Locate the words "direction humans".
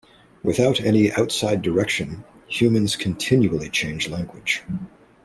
1.61-2.95